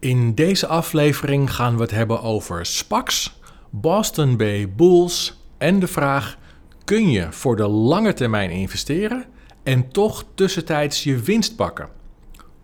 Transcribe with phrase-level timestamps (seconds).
[0.00, 3.40] In deze aflevering gaan we het hebben over SPACs,
[3.70, 6.36] Boston Bay Bulls en de vraag:
[6.84, 9.24] kun je voor de lange termijn investeren
[9.62, 11.88] en toch tussentijds je winst pakken?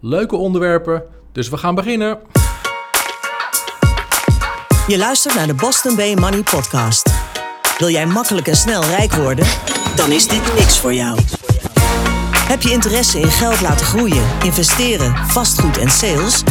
[0.01, 1.03] Leuke onderwerpen,
[1.33, 2.19] dus we gaan beginnen.
[4.89, 7.11] Je luistert naar de Boston Bay Money Podcast.
[7.79, 9.47] Wil jij makkelijk en snel rijk worden?
[9.97, 11.19] Dan is dit niks voor jou.
[12.49, 16.43] Heb je interesse in geld laten groeien, investeren, vastgoed en sales?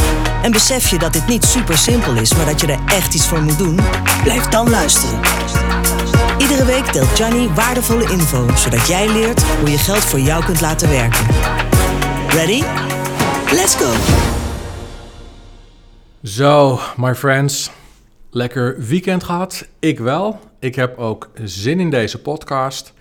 [0.46, 3.28] En besef je dat dit niet super simpel is, maar dat je er echt iets
[3.28, 3.80] voor moet doen?
[4.24, 5.20] Blijf dan luisteren.
[6.38, 10.62] Iedere week deelt Johnny waardevolle info, zodat jij leert hoe je geld voor jou kunt
[10.62, 11.26] laten werken.
[12.28, 12.64] Ready?
[13.52, 13.92] Let's go!
[16.24, 17.72] Zo, my friends.
[18.30, 19.68] Lekker weekend gehad.
[19.80, 20.40] Ik wel.
[20.60, 22.94] Ik heb ook zin in deze podcast.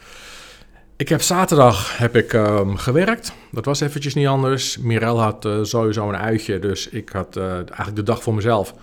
[0.96, 3.32] Ik heb zaterdag heb ik, um, gewerkt.
[3.50, 4.78] Dat was eventjes niet anders.
[4.78, 8.74] Mirel had uh, sowieso een uitje, dus ik had uh, eigenlijk de dag voor mezelf.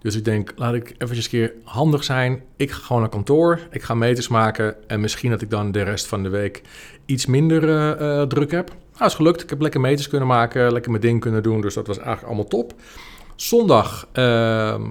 [0.00, 2.42] Dus ik denk, laat ik eventjes een keer handig zijn.
[2.56, 4.88] Ik ga gewoon naar kantoor, ik ga meters maken...
[4.88, 6.62] en misschien dat ik dan de rest van de week
[7.06, 7.62] iets minder
[8.00, 8.68] uh, druk heb.
[8.92, 9.42] Nou, is gelukt.
[9.42, 11.60] Ik heb lekker meters kunnen maken, lekker mijn ding kunnen doen.
[11.60, 12.74] Dus dat was eigenlijk allemaal top.
[13.36, 14.82] Zondag, ehm,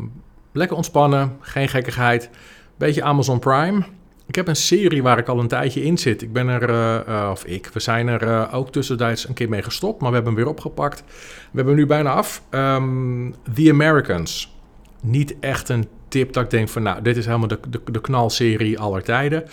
[0.52, 2.30] lekker ontspannen, geen gekkigheid.
[2.78, 3.84] Beetje Amazon Prime...
[4.30, 6.22] Ik heb een serie waar ik al een tijdje in zit.
[6.22, 6.70] Ik ben er,
[7.08, 10.16] uh, of ik, we zijn er uh, ook tussentijds een keer mee gestopt, maar we
[10.16, 11.04] hebben hem weer opgepakt.
[11.08, 12.44] We hebben hem nu bijna af.
[12.50, 14.56] Um, The Americans.
[15.02, 17.60] Niet echt een tip dat ik denk van, nou, dit is helemaal de,
[17.92, 19.44] de, knalserie aller tijden.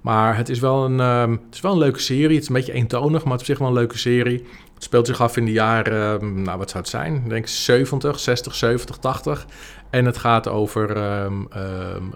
[0.00, 2.34] Maar het is, wel een, um, het is wel een leuke serie.
[2.34, 4.46] Het is een beetje eentonig, maar het is op zich wel een leuke serie.
[4.74, 7.14] Het speelt zich af in de jaren, um, nou wat zou het zijn?
[7.14, 9.46] Ik denk 70, 60, 70, 80.
[9.90, 10.96] En het gaat over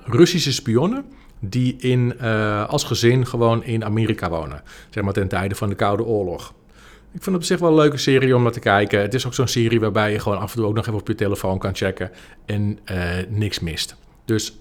[0.04, 1.04] Russische spionnen
[1.40, 4.62] die in, uh, als gezin gewoon in Amerika wonen.
[4.90, 6.54] Zeg maar ten tijde van de Koude Oorlog.
[7.12, 9.00] Ik vind het op zich wel een leuke serie om naar te kijken.
[9.00, 11.08] Het is ook zo'n serie waarbij je gewoon af en toe ook nog even op
[11.08, 12.10] je telefoon kan checken
[12.46, 12.96] en uh,
[13.28, 13.96] niks mist.
[14.24, 14.58] Dus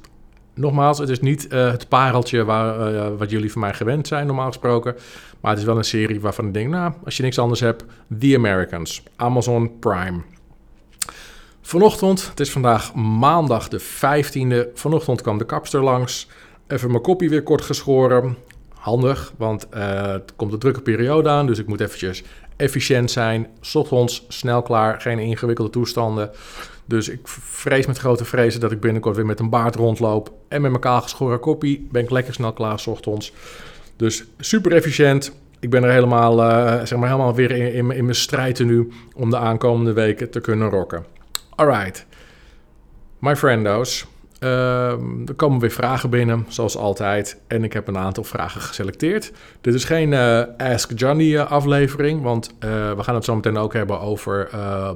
[0.54, 4.48] nogmaals, het is niet uh, het pareltje waar, wat jullie van mij gewend zijn, normaal
[4.48, 4.96] gesproken.
[5.40, 7.86] Maar het is wel een serie waarvan ik denk, nou, als je niks anders hebt,
[8.20, 10.22] The Americans, Amazon Prime.
[11.70, 14.74] Vanochtend, het is vandaag maandag de 15e.
[14.74, 16.28] Vanochtend kwam de kapster langs.
[16.70, 18.38] Even mijn kopie weer kort geschoren.
[18.74, 21.48] Handig, want uh, het komt een drukke periode aan.
[21.48, 22.24] Dus ik moet eventjes
[22.56, 23.48] efficiënt zijn.
[23.74, 26.32] Ochtends snel klaar, geen ingewikkelde toestanden.
[26.86, 30.32] Dus ik vrees met grote vrezen dat ik binnenkort weer met een baard rondloop.
[30.48, 33.34] En met kaal geschoren kopie ben ik lekker snel klaar ochtends.
[33.96, 35.32] Dus super efficiënt.
[35.60, 38.92] Ik ben er helemaal, uh, zeg maar helemaal weer in, in, in mijn strijd nu
[39.16, 41.06] om de aankomende weken te kunnen rocken.
[41.56, 42.06] Alright.
[43.20, 44.08] My friendos.
[44.40, 44.92] Uh,
[45.28, 47.40] er komen weer vragen binnen, zoals altijd.
[47.48, 49.32] En ik heb een aantal vragen geselecteerd.
[49.62, 53.58] Dit is geen uh, Ask Johnny uh, aflevering, want uh, we gaan het zo meteen
[53.58, 54.50] ook hebben over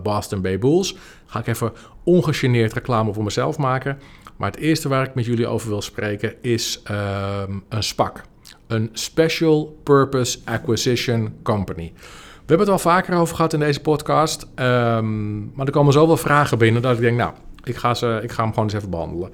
[0.03, 0.95] Boston Bay Bulls.
[1.25, 1.71] Ga ik even
[2.03, 3.99] ongegeneerd reclame voor mezelf maken.
[4.37, 8.21] Maar het eerste waar ik met jullie over wil spreken is ehm, een SPAC.
[8.67, 11.91] Een Special Purpose Acquisition Company.
[11.95, 14.47] We hebben het al vaker over gehad in deze podcast.
[14.55, 17.33] Um, maar er komen zoveel vragen binnen dat ik denk, nou...
[17.63, 19.31] Ik ga, ze, ik ga hem gewoon eens even behandelen.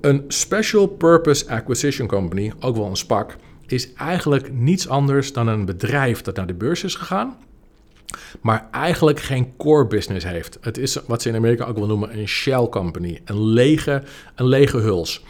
[0.00, 5.64] Een Special Purpose Acquisition Company, ook wel een SPAC, is eigenlijk niets anders dan een
[5.64, 7.36] bedrijf dat naar de beurs is gegaan,
[8.40, 10.58] maar eigenlijk geen core business heeft.
[10.60, 14.02] Het is wat ze in Amerika ook wel noemen een shell company, een lege,
[14.34, 15.24] een lege huls.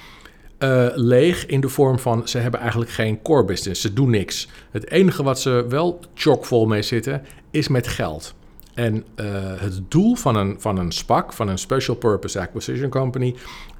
[0.58, 4.48] Uh, leeg in de vorm van ze hebben eigenlijk geen core business, ze doen niks.
[4.70, 8.34] Het enige wat ze wel chockvol mee zitten is met geld.
[8.76, 9.26] En uh,
[9.60, 13.34] het doel van een, van een SPAC, van een Special Purpose Acquisition Company,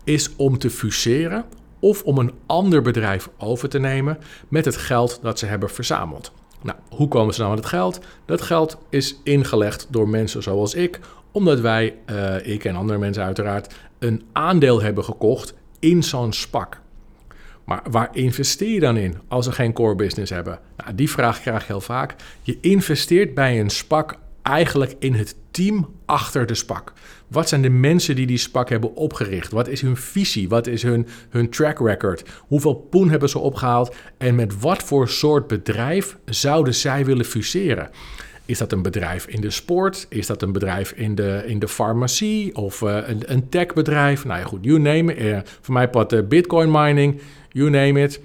[0.05, 1.45] is om te fuseren
[1.79, 4.19] of om een ander bedrijf over te nemen
[4.49, 6.33] met het geld dat ze hebben verzameld.
[6.63, 8.01] Nou, hoe komen ze nou aan het geld?
[8.25, 13.23] Dat geld is ingelegd door mensen zoals ik, omdat wij, uh, ik en andere mensen
[13.23, 16.81] uiteraard, een aandeel hebben gekocht in zo'n SPAC.
[17.65, 20.59] Maar waar investeer je dan in als ze geen core business hebben?
[20.77, 22.15] Nou, die vraag krijg je heel vaak.
[22.43, 26.93] Je investeert bij een SPAC eigenlijk in het team achter de SPAC.
[27.29, 29.53] Wat zijn de mensen die die SPAC hebben opgericht?
[29.53, 30.49] Wat is hun visie?
[30.49, 32.25] Wat is hun, hun track record?
[32.39, 33.95] Hoeveel poen hebben ze opgehaald?
[34.19, 37.91] En met wat voor soort bedrijf zouden zij willen fuseren?
[38.45, 40.07] Is dat een bedrijf in de sport?
[40.09, 42.57] Is dat een bedrijf in de, in de farmacie?
[42.57, 44.25] Of uh, een, een techbedrijf?
[44.25, 45.23] Nou ja, goed, you name it.
[45.23, 47.21] Uh, voor mij pad uh, bitcoin mining,
[47.51, 48.21] you name it.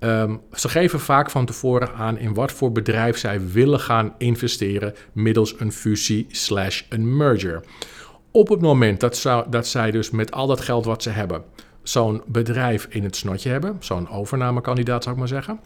[0.00, 4.94] Um, ze geven vaak van tevoren aan in wat voor bedrijf zij willen gaan investeren
[5.12, 7.64] middels een fusie slash een merger.
[8.30, 9.00] Op het moment
[9.50, 11.44] dat zij dus met al dat geld wat ze hebben
[11.82, 15.60] zo'n bedrijf in het snotje hebben, zo'n overnamekandidaat zou ik maar zeggen,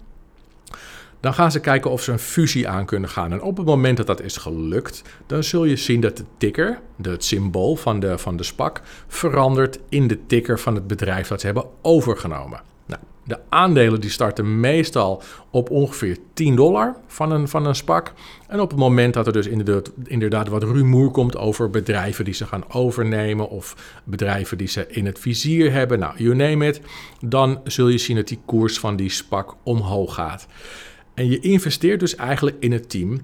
[1.20, 3.32] Dan gaan ze kijken of ze een fusie aan kunnen gaan.
[3.32, 6.80] En op het moment dat dat is gelukt, dan zul je zien dat de ticker,
[7.02, 11.40] het symbool van de, van de SPAC, verandert in de ticker van het bedrijf dat
[11.40, 12.71] ze hebben overgenomen.
[12.92, 18.12] Nou, de aandelen die starten meestal op ongeveer 10 dollar van een, van een SPAC.
[18.48, 19.46] En op het moment dat er dus
[20.04, 25.06] inderdaad, wat rumoer komt over bedrijven die ze gaan overnemen of bedrijven die ze in
[25.06, 26.80] het vizier hebben, nou, you name it,
[27.20, 30.46] dan zul je zien dat die koers van die SPAC omhoog gaat.
[31.14, 33.20] En je investeert dus eigenlijk in het team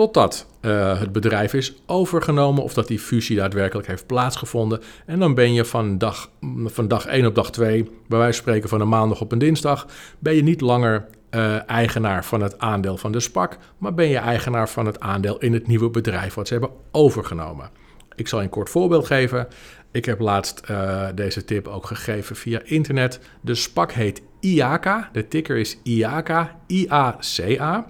[0.00, 4.80] totdat uh, het bedrijf is overgenomen of dat die fusie daadwerkelijk heeft plaatsgevonden.
[5.06, 6.30] En dan ben je van dag,
[6.64, 9.38] van dag 1 op dag 2, bij wijze van spreken van een maandag op een
[9.38, 9.86] dinsdag,
[10.18, 14.16] ben je niet langer uh, eigenaar van het aandeel van de SPAC, maar ben je
[14.16, 17.70] eigenaar van het aandeel in het nieuwe bedrijf wat ze hebben overgenomen.
[18.14, 19.48] Ik zal een kort voorbeeld geven.
[19.92, 23.20] Ik heb laatst uh, deze tip ook gegeven via internet.
[23.40, 25.08] De SPAC heet IACA.
[25.12, 27.86] De ticker is IACA, I-A-C-A.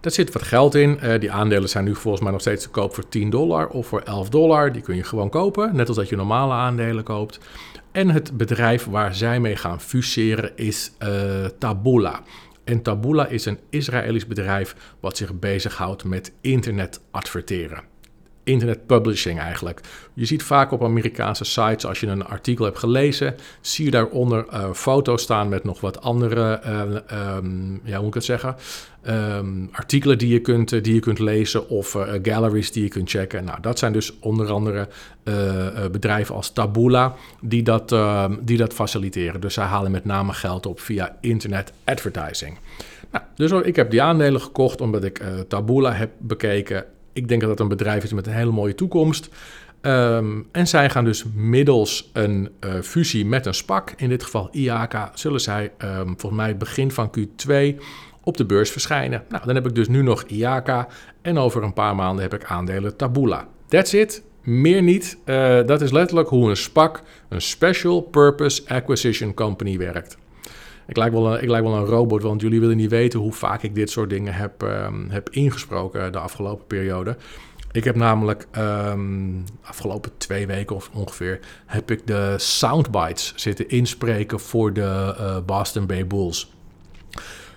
[0.00, 0.98] Daar zit wat geld in.
[1.02, 3.86] Uh, die aandelen zijn nu volgens mij nog steeds te koop voor 10 dollar of
[3.86, 4.72] voor 11 dollar.
[4.72, 7.38] Die kun je gewoon kopen, net als dat je normale aandelen koopt.
[7.92, 12.22] En het bedrijf waar zij mee gaan fuseren is uh, Taboola.
[12.64, 17.89] En Taboola is een Israëlisch bedrijf wat zich bezighoudt met internet adverteren
[18.44, 19.80] internet publishing eigenlijk.
[20.14, 24.46] Je ziet vaak op Amerikaanse sites, als je een artikel hebt gelezen, zie je daaronder
[24.52, 28.56] uh, foto's staan met nog wat andere, uh, um, ja, hoe moet ik het zeggen,
[29.08, 33.44] um, artikelen die je kunt, die je kunt lezen of galleries die je kunt checken.
[33.44, 34.88] Nou, dat zijn dus onder andere
[35.90, 39.40] bedrijven als Taboola die dat, ehm, die dat faciliteren.
[39.40, 42.58] Dus zij halen met name geld op via internet advertising.
[43.10, 46.84] Nou, dus ik heb die aandelen gekocht omdat ik Taboola heb bekeken
[47.20, 49.28] ik denk dat het een bedrijf is met een hele mooie toekomst.
[49.82, 54.48] Um, en zij gaan dus middels een uh, fusie met een SPAC, in dit geval
[54.52, 57.54] IAK, zullen zij um, volgens mij begin van Q2
[58.22, 59.22] op de beurs verschijnen.
[59.28, 60.86] Nou, dan heb ik dus nu nog IAK
[61.22, 63.48] en over een paar maanden heb ik aandelen Taboola.
[63.68, 64.22] That's it.
[64.42, 65.18] Meer niet.
[65.24, 70.16] Uh, dat is letterlijk hoe een SPAC, een Special Purpose Acquisition Company, werkt.
[70.90, 73.62] Ik lijk, wel een, ik wel een robot, want jullie willen niet weten hoe vaak
[73.62, 77.16] ik dit soort dingen heb, um, heb ingesproken de afgelopen periode.
[77.72, 84.40] Ik heb namelijk um, afgelopen twee weken of ongeveer heb ik de soundbites zitten inspreken
[84.40, 86.52] voor de uh, Boston Bay Bulls.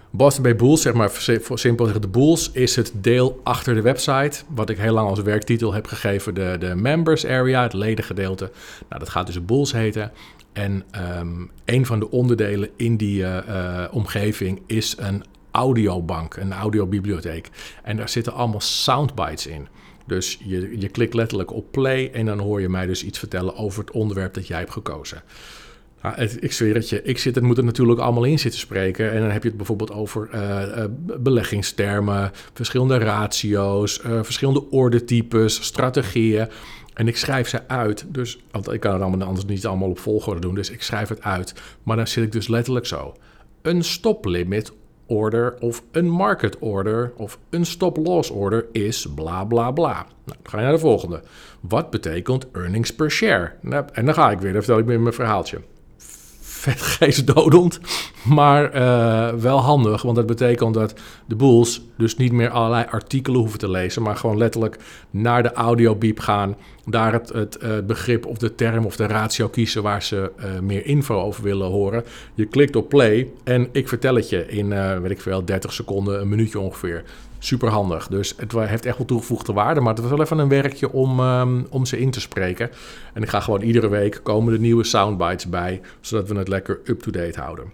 [0.09, 3.81] Boston Bay Bulls, zeg maar voor simpel zeggen, de Bulls is het deel achter de
[3.81, 4.43] website.
[4.47, 8.51] Wat ik heel lang als werktitel heb gegeven, de, de members area, het ledengedeelte.
[8.89, 10.11] Nou, dat gaat dus Bulls heten.
[10.53, 10.83] En
[11.19, 17.49] um, een van de onderdelen in die uh, omgeving is een audiobank, een audiobibliotheek.
[17.83, 19.67] En daar zitten allemaal soundbites in.
[20.07, 23.55] Dus je, je klikt letterlijk op play en dan hoor je mij dus iets vertellen
[23.55, 25.23] over het onderwerp dat jij hebt gekozen.
[26.01, 28.59] Nou, het, ik zweer het je, ik zit, het moet er natuurlijk allemaal in zitten
[28.59, 29.11] spreken.
[29.11, 30.85] En dan heb je het bijvoorbeeld over uh,
[31.19, 36.47] beleggingstermen, verschillende ratio's, verschillende ordetypes, strategieën.
[36.93, 38.05] En ik schrijf ze uit.
[38.07, 40.55] Dus, want ik kan het anders niet allemaal op volgorde doen.
[40.55, 41.53] Dus ik schrijf het uit.
[41.83, 43.13] Maar dan zit ik dus letterlijk zo.
[43.61, 44.71] Een stop limit
[45.05, 49.93] order of een market order of een stop loss order is bla bla bla.
[49.93, 51.21] Nou, dan ga je naar de volgende.
[51.59, 53.51] Wat betekent earnings per share?
[53.61, 55.61] Nou, en dan ga ik weer, dan vertel ik weer mijn verhaaltje
[56.63, 57.79] vetgeestdodend,
[58.23, 60.01] maar uh, wel handig.
[60.01, 60.93] Want dat betekent dat
[61.25, 64.77] de boels dus niet meer allerlei artikelen hoeven te lezen, maar gewoon letterlijk
[65.09, 66.55] naar de audiobiep gaan,
[66.85, 70.59] daar het, het uh, begrip of de term of de ratio kiezen waar ze uh,
[70.59, 72.03] meer info over willen horen.
[72.33, 74.69] Je klikt op play en ik vertel het je in,
[75.01, 77.03] weet ik veel, 30 seconden, een minuutje ongeveer
[77.45, 78.07] super handig.
[78.07, 79.79] Dus het heeft echt wel toegevoegde waarde.
[79.79, 82.69] Maar het was wel even een werkje om, um, om ze in te spreken.
[83.13, 85.81] En ik ga gewoon iedere week komen er nieuwe soundbites bij.
[86.01, 87.71] Zodat we het lekker up-to-date houden.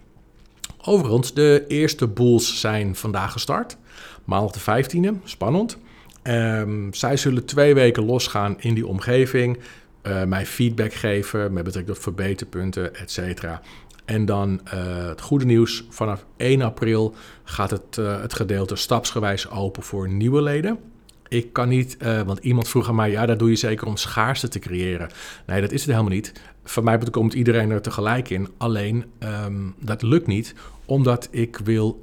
[0.86, 3.78] Overigens, de eerste bulls zijn vandaag gestart.
[4.24, 5.78] Maandag de 15e, spannend.
[6.24, 9.60] Um, zij zullen twee weken losgaan in die omgeving.
[10.04, 13.62] Uh, mij feedback geven met betrekking tot verbeterpunten, et cetera.
[14.10, 19.50] En dan uh, het goede nieuws, vanaf 1 april gaat het, uh, het gedeelte stapsgewijs
[19.50, 20.80] open voor nieuwe leden.
[21.28, 23.98] Ik kan niet, uh, want iemand vroeg aan mij, ja, dat doe je zeker om
[23.98, 25.10] schaarste te creëren.
[25.46, 26.34] Nee, dat is het helemaal niet.
[26.64, 28.48] Van mij komt iedereen er tegelijk in.
[28.58, 29.06] Alleen,
[29.46, 30.54] um, dat lukt niet,
[30.86, 32.00] omdat ik wil,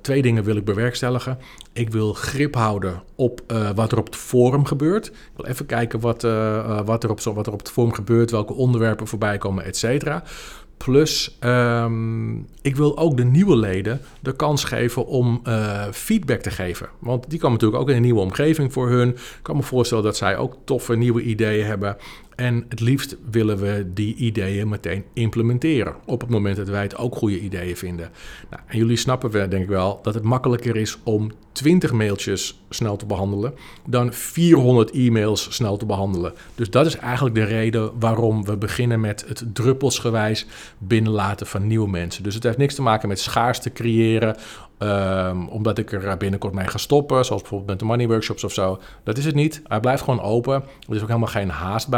[0.00, 1.38] twee dingen wil ik bewerkstelligen.
[1.72, 5.06] Ik wil grip houden op wat er op het forum gebeurt.
[5.06, 6.22] Ik wil even kijken wat,
[6.84, 10.22] wat, er op, wat er op het forum gebeurt, welke onderwerpen voorbij komen, et cetera.
[10.84, 16.50] Plus, um, ik wil ook de nieuwe leden de kans geven om uh, feedback te
[16.50, 16.88] geven.
[16.98, 19.08] Want die kan natuurlijk ook in een nieuwe omgeving voor hun.
[19.08, 21.96] Ik kan me voorstellen dat zij ook toffe nieuwe ideeën hebben.
[22.40, 25.94] En het liefst willen we die ideeën meteen implementeren.
[26.06, 28.10] Op het moment dat wij het ook goede ideeën vinden.
[28.50, 32.62] Nou, en jullie snappen wel, denk ik wel, dat het makkelijker is om 20 mailtjes
[32.68, 33.54] snel te behandelen.
[33.86, 36.32] dan 400 e-mails snel te behandelen.
[36.54, 40.46] Dus dat is eigenlijk de reden waarom we beginnen met het druppelsgewijs
[40.78, 42.22] binnenlaten van nieuwe mensen.
[42.22, 44.36] Dus het heeft niks te maken met schaarste creëren
[44.82, 48.52] Um, omdat ik er binnenkort mee ga stoppen, zoals bijvoorbeeld met de money workshops of
[48.52, 48.80] zo.
[49.04, 49.62] Dat is het niet.
[49.64, 50.54] Hij blijft gewoon open.
[50.88, 51.88] Er is ook helemaal geen haast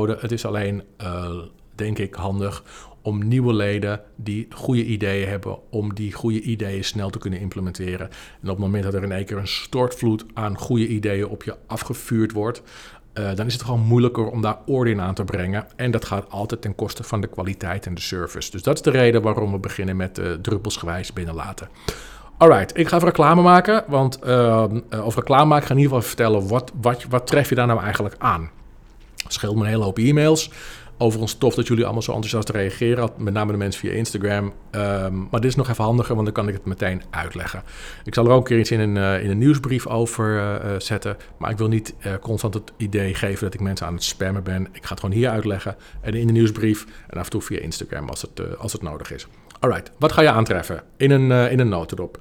[0.00, 1.30] Het is alleen, uh,
[1.74, 2.62] denk ik, handig
[3.02, 8.08] om nieuwe leden die goede ideeën hebben, om die goede ideeën snel te kunnen implementeren.
[8.10, 11.42] En op het moment dat er in één keer een stortvloed aan goede ideeën op
[11.42, 12.62] je afgevuurd wordt,
[13.14, 15.66] uh, dan is het gewoon moeilijker om daar orde in aan te brengen.
[15.76, 18.50] En dat gaat altijd ten koste van de kwaliteit en de service.
[18.50, 21.68] Dus dat is de reden waarom we beginnen met uh, druppelsgewijs binnenlaten.
[22.38, 23.84] Alright, ik ga even reclame maken.
[23.88, 27.48] Want uh, over reclame maken ga ik in ieder geval vertellen wat, wat, wat tref
[27.48, 28.50] je daar nou eigenlijk aan.
[29.26, 30.50] Scheelt me een hele hoop e-mails.
[30.98, 33.10] Overigens tof dat jullie allemaal zo enthousiast reageren.
[33.16, 34.52] Met name de mensen via Instagram.
[34.70, 37.62] Um, maar dit is nog even handiger, want dan kan ik het meteen uitleggen.
[38.04, 40.74] Ik zal er ook een keer iets in een, uh, in een nieuwsbrief over uh,
[40.78, 41.16] zetten.
[41.38, 44.68] Maar ik wil niet constant het idee geven dat ik mensen aan het spammen ben.
[44.72, 45.76] Ik ga het gewoon hier uitleggen.
[46.00, 46.86] En in de nieuwsbrief.
[47.08, 49.26] En af en toe via Instagram als het, als het nodig is.
[49.60, 52.18] Alright, wat ga je aantreffen in een, in een notendop?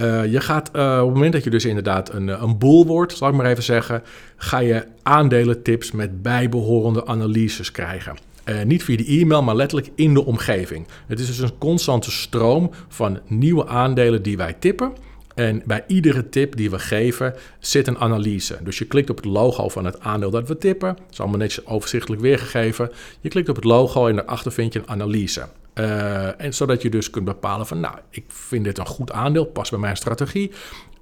[0.00, 3.16] Uh, je gaat uh, op het moment dat je dus inderdaad een, een boel wordt,
[3.16, 4.02] zal ik maar even zeggen,
[4.36, 8.16] ga je aandelentips met bijbehorende analyses krijgen.
[8.64, 10.86] Niet via de e-mail, maar letterlijk in de omgeving.
[11.06, 14.92] Het is dus een constante stroom van nieuwe aandelen die wij tippen.
[15.34, 18.58] En bij iedere tip die we geven zit een analyse.
[18.62, 20.94] Dus je klikt op het logo van het aandeel dat we tippen.
[20.96, 22.90] Dat is allemaal netjes overzichtelijk weergegeven.
[23.20, 25.48] Je klikt op het logo en daarachter vind je een analyse.
[25.78, 29.44] Uh, en zodat je dus kunt bepalen van, nou, ik vind dit een goed aandeel,
[29.44, 30.52] past bij mijn strategie.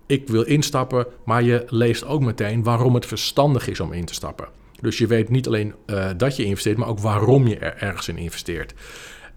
[0.06, 4.14] Ik wil instappen, maar je leest ook meteen waarom het verstandig is om in te
[4.14, 4.48] stappen.
[4.80, 8.08] Dus je weet niet alleen uh, dat je investeert, maar ook waarom je er ergens
[8.08, 8.74] in investeert.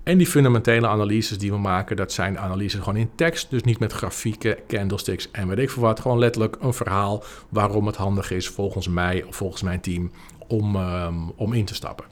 [0.03, 3.49] En die fundamentele analyses die we maken, dat zijn analyses gewoon in tekst.
[3.49, 5.99] Dus niet met grafieken, candlesticks en weet ik veel wat.
[5.99, 10.11] Gewoon letterlijk een verhaal waarom het handig is volgens mij of volgens mijn team
[10.47, 12.05] om, um, om in te stappen.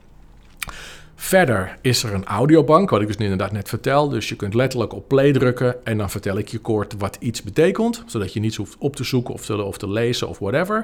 [1.19, 4.09] Verder is er een audiobank, wat ik dus inderdaad net vertel.
[4.09, 7.43] Dus je kunt letterlijk op play drukken en dan vertel ik je kort wat iets
[7.43, 8.03] betekent.
[8.05, 10.83] Zodat je niets hoeft op te zoeken of te, te lezen of whatever.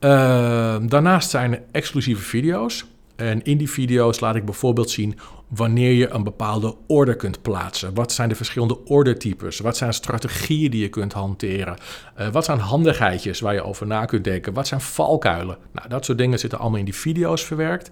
[0.00, 2.84] Uh, daarnaast zijn er exclusieve video's.
[3.18, 7.94] En in die video's laat ik bijvoorbeeld zien wanneer je een bepaalde order kunt plaatsen.
[7.94, 9.58] Wat zijn de verschillende ordertypes?
[9.58, 11.76] Wat zijn strategieën die je kunt hanteren?
[12.18, 14.52] Uh, wat zijn handigheidjes waar je over na kunt denken?
[14.52, 15.58] Wat zijn valkuilen?
[15.72, 17.90] Nou, dat soort dingen zitten allemaal in die video's verwerkt.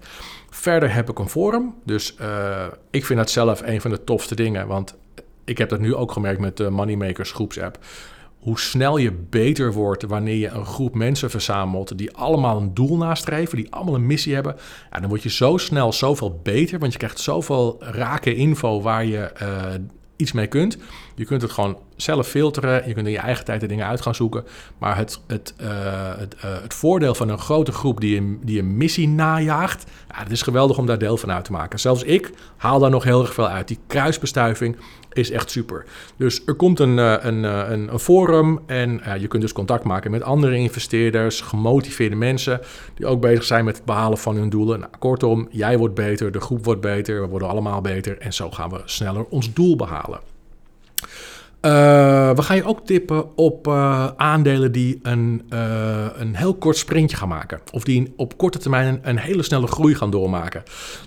[0.49, 1.73] Verder heb ik een forum.
[1.85, 4.67] Dus uh, ik vind dat zelf een van de tofste dingen.
[4.67, 4.95] Want
[5.45, 7.79] ik heb dat nu ook gemerkt met de Moneymakers groepsapp
[8.47, 12.97] hoe snel je beter wordt wanneer je een groep mensen verzamelt die allemaal een doel
[12.97, 14.55] nastreven, die allemaal een missie hebben.
[14.91, 19.05] Ja, dan word je zo snel zoveel beter, want je krijgt zoveel rake info waar
[19.05, 19.73] je uh,
[20.15, 20.77] iets mee kunt.
[21.15, 22.87] Je kunt het gewoon zelf filteren.
[22.87, 24.43] Je kunt in je eigen tijd de dingen uit gaan zoeken.
[24.77, 25.67] Maar het, het, uh,
[26.17, 29.83] het, uh, het voordeel van een grote groep die een, die een missie najaagt.
[30.09, 31.79] Ja, het is geweldig om daar deel van uit te maken.
[31.79, 33.67] Zelfs ik haal daar nog heel erg veel uit.
[33.67, 34.77] Die kruisbestuiving
[35.13, 35.85] is echt super.
[36.17, 38.59] Dus er komt een, een, een, een forum.
[38.65, 41.41] En je kunt dus contact maken met andere investeerders.
[41.41, 42.61] Gemotiveerde mensen.
[42.93, 44.79] Die ook bezig zijn met het behalen van hun doelen.
[44.79, 46.31] Nou, kortom, jij wordt beter.
[46.31, 47.21] De groep wordt beter.
[47.21, 48.17] We worden allemaal beter.
[48.17, 50.19] En zo gaan we sneller ons doel behalen.
[51.61, 51.71] Uh,
[52.35, 57.17] we gaan je ook tippen op uh, aandelen die een, uh, een heel kort sprintje
[57.17, 57.59] gaan maken.
[57.71, 60.63] Of die op korte termijn een, hele snelle groei gaan doormaken.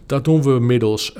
[0.06, 1.16] Dat doen we middels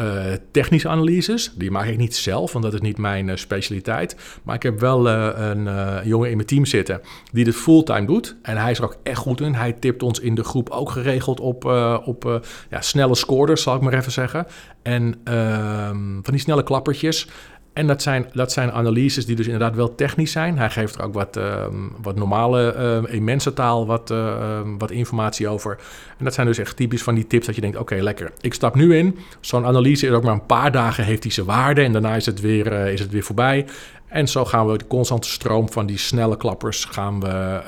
[0.51, 1.53] technische analyses.
[1.57, 4.17] Die maak ik niet zelf, want dat is niet mijn specialiteit.
[4.43, 5.69] Maar ik heb wel een
[6.09, 7.01] jongen in mijn team zitten
[7.33, 8.37] die dit fulltime doet.
[8.43, 9.55] En hij is er ook echt goed in.
[9.55, 11.65] Hij tipt ons in de groep ook geregeld op,
[12.05, 14.47] op ja, snelle scorers, zal ik maar even zeggen.
[14.83, 17.29] En ehm, van die snelle klappertjes.
[17.73, 20.59] En dat zijn, dat zijn analyses die dus inderdaad wel technisch zijn.
[20.59, 21.67] Hij geeft er ook wat, uh,
[22.03, 22.75] wat normale,
[23.07, 25.79] uh, in mensentaal wat, uh, wat informatie over.
[26.19, 28.33] En dat zijn dus echt typisch van die tips dat je denkt, oké, lekker.
[28.41, 29.19] Ik stap nu in.
[29.41, 31.83] Zo'n analyse is ook maar een paar dagen heeft hij zijn waarde.
[31.83, 33.67] En daarna is het weer, is het weer voorbij.
[34.07, 37.61] En zo gaan we de constante stroom van die snelle klappers gaan we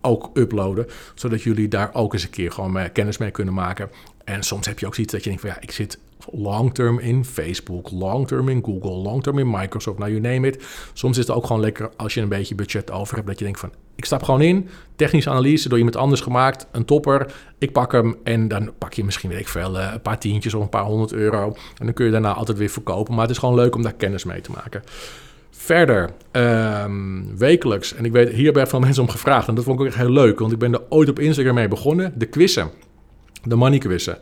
[0.00, 0.86] ook uploaden.
[1.14, 3.90] Zodat jullie daar ook eens een keer gewoon kennis mee kunnen maken.
[4.24, 5.98] En soms heb je ook zoiets dat je denkt van ja, ik zit
[6.30, 10.64] long-term in Facebook, long-term in Google, long-term in Microsoft, nou you name it.
[10.92, 13.44] Soms is het ook gewoon lekker als je een beetje budget over hebt, dat je
[13.44, 17.72] denkt van, ik stap gewoon in, technische analyse door iemand anders gemaakt, een topper, ik
[17.72, 20.68] pak hem en dan pak je misschien, weet ik veel, een paar tientjes of een
[20.68, 21.46] paar honderd euro.
[21.78, 23.94] En dan kun je daarna altijd weer verkopen, maar het is gewoon leuk om daar
[23.94, 24.82] kennis mee te maken.
[25.50, 29.76] Verder, um, wekelijks, en ik weet, hier hebben veel mensen om gevraagd en dat vond
[29.76, 32.26] ik ook echt heel leuk, want ik ben er ooit op Instagram mee begonnen, de
[32.26, 32.70] quizzen.
[33.44, 34.18] De money quizzen.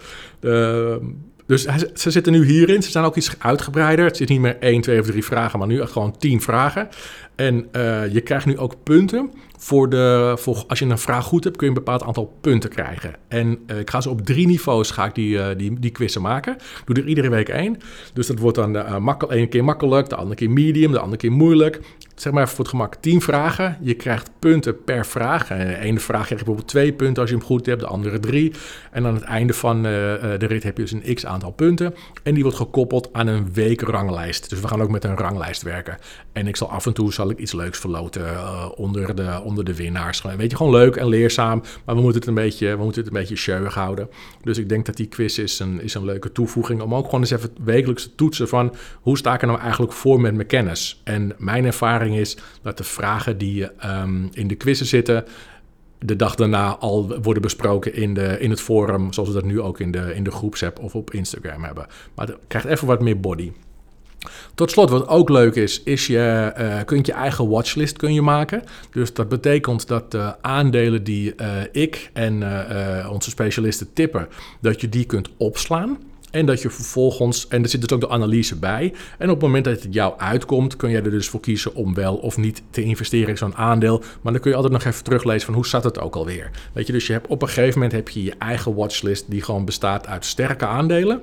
[1.50, 2.82] Dus ze zitten nu hierin.
[2.82, 4.04] Ze zijn ook iets uitgebreider.
[4.04, 6.88] Het is niet meer 1, 2 of 3 vragen, maar nu gewoon 10 vragen.
[7.34, 9.30] En uh, je krijgt nu ook punten
[9.62, 10.36] voor de,
[10.68, 13.14] als je een vraag goed hebt, kun je een bepaald aantal punten krijgen.
[13.28, 16.22] En uh, ik ga ze op drie niveaus ga ik die, uh, die, die quizzen
[16.22, 16.54] maken.
[16.54, 17.76] Ik doe er iedere week één.
[18.12, 21.16] Dus dat wordt dan uh, makkel, één keer makkelijk, de andere keer medium, de andere
[21.16, 21.80] keer moeilijk.
[22.14, 23.78] Zeg maar voor het gemak tien vragen.
[23.80, 25.46] Je krijgt punten per vraag.
[25.46, 28.20] De ene vraag krijg je bijvoorbeeld twee punten als je hem goed hebt, de andere
[28.20, 28.52] drie.
[28.90, 31.94] En aan het einde van de rit heb je dus een x aantal punten.
[32.22, 34.50] En die wordt gekoppeld aan een weekranglijst.
[34.50, 35.96] Dus we gaan ook met een ranglijst werken.
[36.32, 38.24] En ik zal af en toe zal ik iets leuks verloten
[38.76, 40.22] onder de onder de winnaars.
[40.22, 41.62] Weet je, gewoon leuk en leerzaam.
[41.84, 44.08] Maar we moeten het een beetje, we moeten het een beetje showy houden.
[44.42, 46.80] Dus ik denk dat die quiz is een, is een leuke toevoeging.
[46.80, 49.92] Om ook gewoon eens even wekelijks te toetsen van hoe sta ik er nou eigenlijk
[49.92, 51.00] voor met mijn kennis.
[51.04, 55.24] En mijn ervaring is dat de vragen die um, in de quizzen zitten
[55.98, 59.60] de dag daarna al worden besproken in, de, in het forum, zoals we dat nu
[59.60, 61.86] ook in de, in de groepsapp of op Instagram hebben.
[62.14, 63.52] Maar het krijgt even wat meer body.
[64.60, 68.22] Tot slot, wat ook leuk is, is je uh, kunt je eigen watchlist kun je
[68.22, 68.62] maken.
[68.92, 72.42] Dus dat betekent dat de aandelen die uh, ik en
[73.10, 74.28] onze specialisten tippen,
[74.60, 75.98] dat je die kunt opslaan.
[76.30, 78.92] En dat je vervolgens, en er zit dus ook de analyse bij.
[79.18, 81.94] En op het moment dat het jou uitkomt, kun je er dus voor kiezen om
[81.94, 84.02] wel of niet te investeren in zo'n aandeel.
[84.20, 86.50] Maar dan kun je altijd nog even teruglezen van hoe zat het ook alweer.
[86.72, 89.42] Weet je, dus je hebt op een gegeven moment heb je je eigen watchlist die
[89.42, 91.20] gewoon bestaat uit sterke aandelen.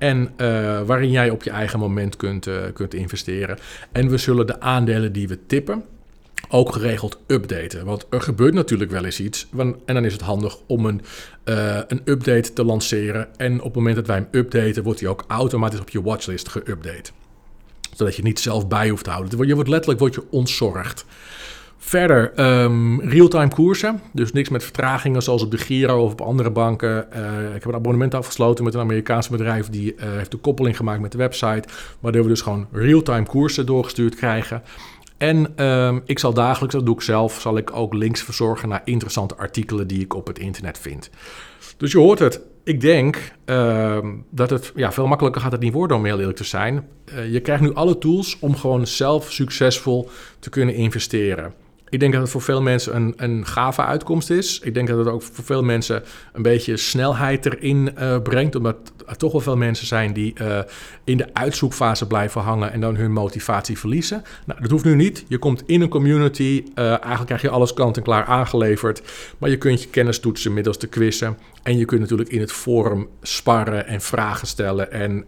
[0.00, 3.58] En uh, waarin jij op je eigen moment kunt, uh, kunt investeren.
[3.92, 5.84] En we zullen de aandelen die we tippen
[6.48, 7.84] ook geregeld updaten.
[7.84, 9.48] Want er gebeurt natuurlijk wel eens iets.
[9.56, 11.00] En dan is het handig om een,
[11.44, 13.28] uh, een update te lanceren.
[13.36, 16.58] En op het moment dat wij hem updaten, wordt hij ook automatisch op je watchlist
[16.58, 17.12] geüpdate.
[17.94, 19.46] Zodat je niet zelf bij hoeft te houden.
[19.46, 21.04] Je wordt letterlijk wordt je ontzorgd.
[21.82, 22.32] Verder,
[22.62, 24.00] um, real-time koersen.
[24.12, 27.06] Dus niks met vertragingen zoals op de Giro of op andere banken.
[27.16, 29.68] Uh, ik heb een abonnement afgesloten met een Amerikaans bedrijf.
[29.68, 31.68] Die uh, heeft de koppeling gemaakt met de website.
[32.00, 34.62] Waardoor we dus gewoon real-time koersen doorgestuurd krijgen.
[35.16, 38.82] En um, ik zal dagelijks, dat doe ik zelf, zal ik ook links verzorgen naar
[38.84, 41.10] interessante artikelen die ik op het internet vind.
[41.76, 42.40] Dus je hoort het.
[42.64, 43.98] Ik denk uh,
[44.30, 46.86] dat het ja, veel makkelijker gaat het niet worden om heel eerlijk te zijn.
[47.14, 51.54] Uh, je krijgt nu alle tools om gewoon zelf succesvol te kunnen investeren.
[51.90, 54.60] Ik denk dat het voor veel mensen een, een gave uitkomst is.
[54.60, 58.54] Ik denk dat het ook voor veel mensen een beetje snelheid erin uh, brengt.
[58.54, 58.76] Omdat
[59.06, 60.58] er toch wel veel mensen zijn die uh,
[61.04, 64.22] in de uitzoekfase blijven hangen en dan hun motivatie verliezen.
[64.46, 65.24] Nou, dat hoeft nu niet.
[65.28, 66.64] Je komt in een community.
[66.74, 69.02] Uh, eigenlijk krijg je alles kant en klaar aangeleverd.
[69.38, 71.38] Maar je kunt je kennis toetsen middels de quizzen.
[71.62, 74.92] En je kunt natuurlijk in het forum sparren en vragen stellen.
[74.92, 75.24] En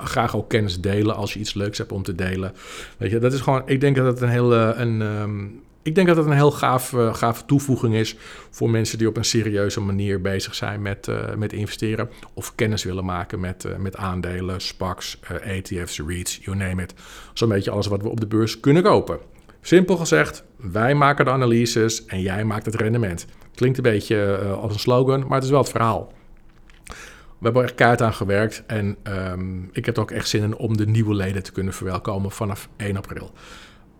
[0.00, 2.52] graag ook kennis delen als je iets leuks hebt om te delen.
[2.96, 3.62] Weet je, dat is gewoon.
[3.66, 4.74] Ik denk dat het een hele.
[4.76, 8.16] Een, um, ik denk dat het een heel gaaf, uh, gave toevoeging is
[8.50, 12.84] voor mensen die op een serieuze manier bezig zijn met, uh, met investeren of kennis
[12.84, 16.94] willen maken met, uh, met aandelen, SPACs, ETF's, REITs, you name it.
[17.32, 19.18] Zo'n beetje alles wat we op de beurs kunnen kopen.
[19.60, 23.26] Simpel gezegd, wij maken de analyses en jij maakt het rendement.
[23.54, 26.12] Klinkt een beetje als een slogan, maar het is wel het verhaal.
[27.40, 30.56] We hebben er keihard aan gewerkt en um, ik heb er ook echt zin in
[30.56, 33.30] om de nieuwe leden te kunnen verwelkomen vanaf 1 april.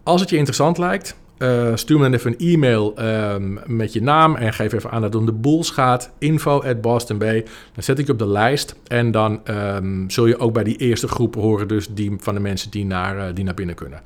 [0.02, 2.94] Als het je interessant lijkt, uh, stuur me dan even een e-mail
[3.32, 6.10] um, met je naam en geef even aan dat het om de boels gaat.
[6.18, 7.44] Info at Boston Bay.
[7.74, 10.76] Dan zet ik je op de lijst en dan um, zul je ook bij die
[10.76, 14.00] eerste groep horen, dus die van de mensen die naar, uh, die naar binnen kunnen.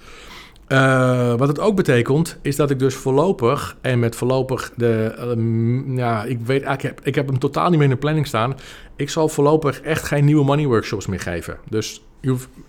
[0.69, 5.97] Uh, wat het ook betekent, is dat ik dus voorlopig, en met voorlopig de, um,
[5.97, 8.57] ja, ik weet ik heb, ik heb hem totaal niet meer in de planning staan.
[8.97, 11.57] Ik zal voorlopig echt geen nieuwe money workshops meer geven.
[11.69, 12.05] Dus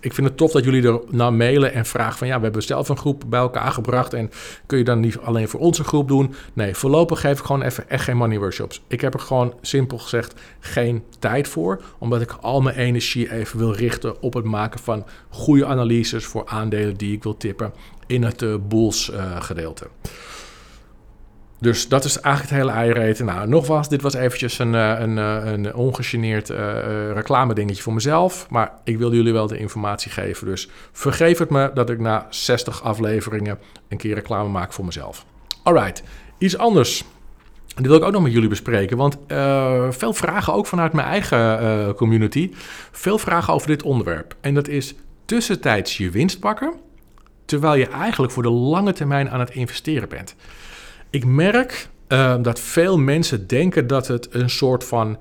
[0.00, 2.62] ik vind het tof dat jullie er naar mailen en vragen van ja, we hebben
[2.62, 4.30] zelf een groep bij elkaar gebracht en
[4.66, 6.34] kun je dan niet alleen voor onze groep doen?
[6.52, 8.82] Nee, voorlopig geef ik gewoon even echt geen money workshops.
[8.86, 13.58] Ik heb er gewoon simpel gezegd geen tijd voor, omdat ik al mijn energie even
[13.58, 17.72] wil richten op het maken van goede analyses voor aandelen die ik wil tippen
[18.06, 19.86] in het Bulls uh, gedeelte.
[21.58, 23.24] Dus dat is eigenlijk het hele eiereten.
[23.24, 26.56] Nou, nogmaals, dit was eventjes een, eh, een, een, een ongegeneerd uh,
[27.12, 28.46] reclame dingetje voor mezelf.
[28.50, 30.46] Maar ik wilde jullie wel de informatie geven.
[30.46, 35.24] Dus vergeef het me dat ik na 60 afleveringen een keer reclame maak voor mezelf.
[35.62, 36.02] Alright,
[36.38, 37.04] iets anders.
[37.76, 38.96] Die wil ik ook nog met jullie bespreken.
[38.96, 39.18] Want
[39.96, 42.52] veel vragen, ook vanuit mijn eigen community,
[42.90, 44.34] veel vragen over dit onderwerp.
[44.40, 46.74] En dat is tussentijds je winst pakken,
[47.44, 50.34] terwijl je eigenlijk voor de lange termijn aan het investeren bent.
[51.10, 55.18] Ik merk uh, dat veel mensen denken dat het een soort van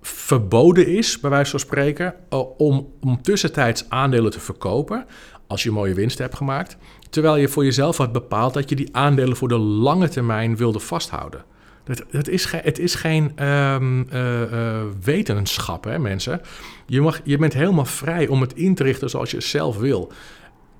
[0.00, 5.06] verboden is, bij wijze van spreken, uh, om, om tussentijds aandelen te verkopen
[5.46, 6.76] als je mooie winst hebt gemaakt.
[7.10, 10.80] Terwijl je voor jezelf had bepaald dat je die aandelen voor de lange termijn wilde
[10.80, 11.44] vasthouden.
[11.84, 16.40] Dat, dat is het is geen ehm, eh, eh, wetenschap, hè, mensen.
[16.86, 20.12] Je, mag, je bent helemaal vrij om het in te richten zoals je zelf wil.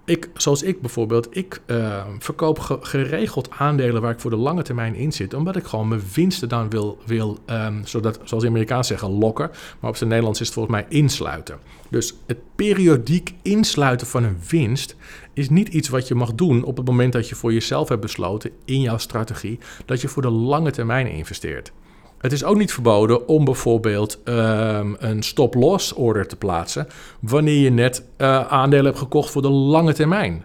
[0.08, 4.94] Ik, zoals ik bijvoorbeeld, ik uh, verkoop geregeld aandelen waar ik voor de lange termijn
[4.94, 5.34] in zit.
[5.34, 9.50] Omdat ik gewoon mijn winsten dan wil, wil um, zodat, zoals de Amerikaans zeggen, lokken.
[9.80, 11.58] Maar op zijn Nederlands is het volgens mij insluiten.
[11.88, 14.96] Dus het periodiek insluiten van een winst
[15.32, 18.00] is niet iets wat je mag doen op het moment dat je voor jezelf hebt
[18.00, 21.72] besloten in jouw strategie dat je voor de lange termijn investeert.
[22.18, 26.86] Het is ook niet verboden om bijvoorbeeld um, een stop-loss order te plaatsen
[27.20, 30.44] wanneer je net uh, aandelen hebt gekocht voor de lange termijn.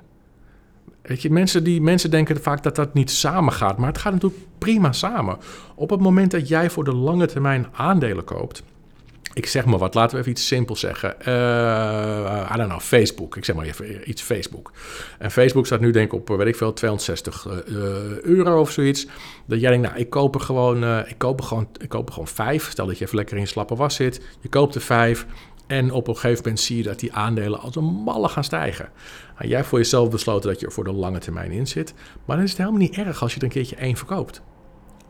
[1.01, 4.13] Weet je, mensen, die, mensen denken vaak dat dat niet samen gaat, maar het gaat
[4.13, 5.37] natuurlijk prima samen.
[5.75, 8.63] Op het moment dat jij voor de lange termijn aandelen koopt,
[9.33, 11.15] ik zeg maar wat, laten we even iets simpels zeggen.
[11.27, 13.37] Uh, I don't know, Facebook.
[13.37, 14.71] Ik zeg maar even iets Facebook.
[15.19, 18.71] En Facebook staat nu denk ik op, weet ik veel, 260 uh, eh, euro of
[18.71, 19.07] zoiets.
[19.45, 22.13] Dat jij denkt, nou, ik koop er gewoon, ik koop er gewoon, ik koop er
[22.13, 22.69] gewoon vijf.
[22.69, 24.21] Stel dat je even lekker in slappe was zit.
[24.39, 25.25] Je koopt er vijf.
[25.67, 28.89] En op een gegeven moment zie je dat die aandelen als een malle gaan stijgen.
[29.37, 31.93] Nou, jij voor jezelf besloten dat je er voor de lange termijn in zit.
[32.25, 34.41] Maar dan is het helemaal niet erg als je er een keertje één verkoopt.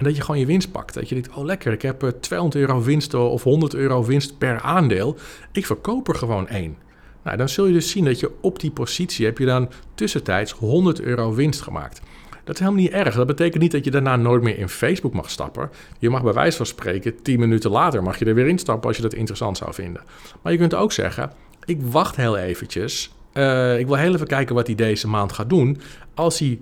[0.04, 0.94] Dat je gewoon je winst pakt.
[0.94, 4.38] Dat je denkt, oh lekker, ik heb 200 eh, euro winst of 100 euro winst
[4.38, 5.18] per aandeel.
[5.52, 6.78] Ik verkoop er gewoon één.
[7.24, 10.52] Nou, dan zul je dus zien dat je op die positie heb je dan tussentijds
[10.52, 12.02] 100 euro winst gemaakt.
[12.44, 13.16] Dat is helemaal niet erg.
[13.16, 15.70] Dat betekent niet dat je daarna nooit meer in Facebook mag stappen.
[16.00, 18.96] Je mag bij wijze van spreken 10 minuten later mag je er weer instappen als
[18.96, 20.02] je dat interessant zou vinden.
[20.42, 21.32] Maar je kunt ook zeggen,
[21.66, 23.14] ik wacht heel eventjes.
[23.34, 25.82] Uh, ik wil heel even kijken wat hij deze maand gaat doen.
[26.14, 26.60] Als hij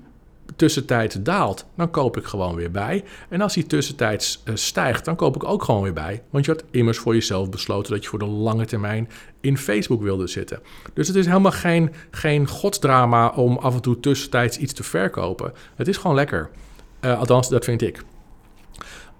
[0.55, 3.03] tussentijds daalt, dan koop ik gewoon weer bij.
[3.29, 6.21] En als die tussentijds uh, stijgt, dan koop ik ook gewoon weer bij.
[6.29, 9.09] Want je had immers voor jezelf besloten dat je voor de lange termijn
[9.41, 10.59] in Facebook wilde zitten.
[10.93, 15.53] Dus het is helemaal geen, geen godsdrama om af en toe tussentijds iets te verkopen.
[15.75, 16.49] Het is gewoon lekker.
[17.01, 18.03] Uh, althans, dat vind ik.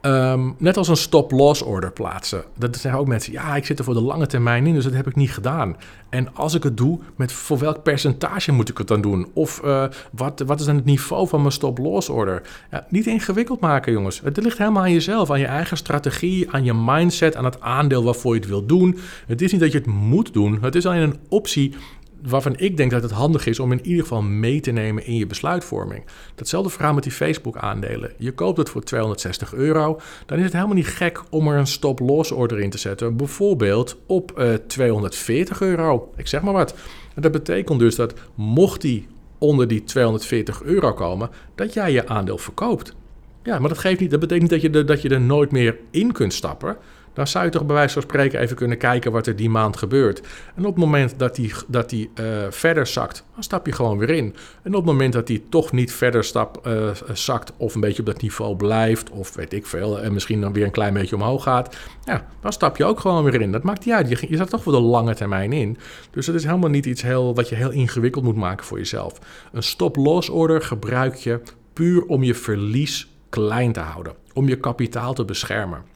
[0.02, 2.44] Um, net als een stop-loss order plaatsen.
[2.58, 4.94] Dat zeggen ook mensen, ja, ik zit er voor de lange termijn in, dus dat
[4.94, 5.76] heb ik niet gedaan.
[6.10, 9.28] En als ik het doe, met voor welk percentage moet ik het dan doen?
[9.34, 12.42] Of uh, wat, wat is dan het niveau van mijn stop-loss order?
[12.72, 14.22] Ja, niet ingewikkeld maken, jongens.
[14.24, 18.04] Het ligt helemaal aan jezelf, aan je eigen strategie, aan je mindset, aan het aandeel
[18.04, 18.98] waarvoor je het wil doen.
[19.28, 21.76] Het is niet dat je het moet doen, het is alleen een optie
[22.24, 25.16] waarvan ik denk dat het handig is om in ieder geval mee te nemen in
[25.16, 26.04] je besluitvorming.
[26.36, 28.12] Datzelfde verhaal met die Facebook-aandelen.
[28.18, 31.68] Je koopt het voor 260 euro, dan is het helemaal niet gek om er een
[31.68, 33.16] stop-loss order in te zetten.
[33.18, 36.12] Bijvoorbeeld op uh, eh, 240 euro.
[36.16, 36.76] Ik zeg maar wat.
[37.16, 39.08] Dat betekent dus dat mocht die
[39.38, 42.96] onder die 240 euro komen, dat jij je aandeel verkoopt.
[43.44, 45.78] Ja, maar dat, geeft niet, dat betekent niet dat je, dat je er nooit meer
[45.92, 46.78] in kunt stappen
[47.14, 49.78] dan zou je toch bij wijze van spreken even kunnen kijken wat er die maand
[49.78, 50.22] gebeurt.
[50.56, 53.98] En op het moment dat die, dat die uh, verder zakt, dan stap je gewoon
[53.98, 54.36] weer in.
[54.64, 58.00] En op het moment dat die toch niet verder stap, uh, zakt of een beetje
[58.00, 61.16] op dat niveau blijft, of weet ik veel, en misschien dan weer een klein beetje
[61.16, 63.52] omhoog gaat, ja, dan stap je ook gewoon weer in.
[63.52, 64.10] Dat maakt niet uit.
[64.10, 65.78] Je, je staat toch voor de lange termijn in.
[66.12, 69.20] Dus het is helemaal niet iets heel, wat je heel ingewikkeld moet maken voor jezelf.
[69.52, 71.42] Een stop-loss order gebruik je
[71.74, 75.91] puur om je verlies klein te houden, om je kapitaal te beschermen.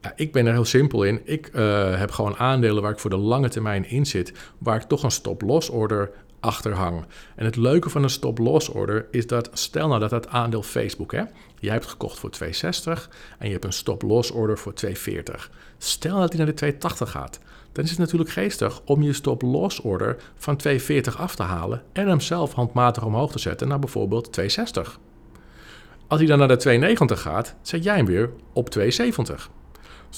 [0.00, 1.20] Ja, ik ben er heel simpel in.
[1.24, 4.82] Ik uh, heb gewoon aandelen waar ik voor de lange termijn in zit, waar ik
[4.82, 6.10] toch een stop-loss order
[6.40, 7.04] achter hang.
[7.36, 11.12] En het leuke van een stop-loss order is dat, stel nou dat dat aandeel Facebook,
[11.12, 11.22] hè,
[11.58, 15.50] jij hebt gekocht voor 260 en je hebt een stop-loss order voor 240.
[15.78, 17.38] Stel dat die naar de 280 gaat,
[17.72, 22.08] dan is het natuurlijk geestig om je stop-loss order van 240 af te halen en
[22.08, 24.98] hem zelf handmatig omhoog te zetten naar bijvoorbeeld 260.
[26.06, 29.50] Als hij dan naar de 290 gaat, zet jij hem weer op 270.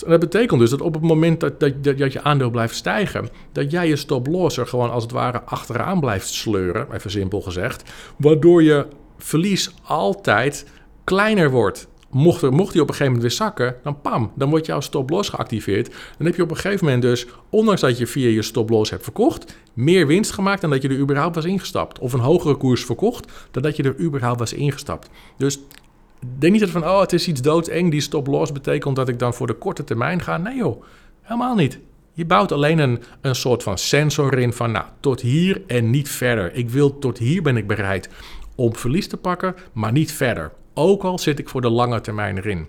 [0.00, 3.28] En dat betekent dus dat op het moment dat, dat, dat, je aandeel blijft stijgen,
[3.52, 7.92] dat jij je stop-loss er gewoon als het ware achteraan blijft sleuren, even simpel gezegd,
[8.16, 8.87] waardoor je
[9.18, 10.66] verlies altijd
[11.05, 11.90] kleiner wordt.
[12.11, 15.28] Mocht, mocht die op een gegeven moment weer zakken, dan pam, dan wordt jouw stop-loss
[15.28, 15.94] geactiveerd.
[16.18, 19.02] Dan heb je op een gegeven moment dus, ondanks dat je via je stop-loss hebt
[19.02, 21.98] verkocht, meer winst gemaakt dan dat je er überhaupt was ingestapt.
[21.98, 25.11] Of een hogere koers verkocht dan dat je er überhaupt was ingestapt.
[25.37, 25.61] Dus
[26.38, 29.35] denk niet dat van, oh, het is iets doodeng, die stop-loss betekent dat ik dan
[29.35, 30.37] voor de korte termijn ga.
[30.37, 30.82] Nee joh,
[31.22, 31.78] helemaal niet.
[32.12, 36.08] Je bouwt alleen een, een soort van sensor in van, nou, tot hier en niet
[36.08, 36.54] verder.
[36.54, 38.08] Ik wil tot hier ben ik bereid
[38.54, 40.52] om verlies te pakken, maar niet verder.
[40.74, 42.68] Ook al zit ik voor de lange termijn erin.